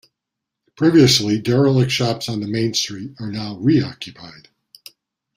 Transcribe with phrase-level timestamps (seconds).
[0.77, 4.47] Previously derelict shops on the main street are now reoccupied.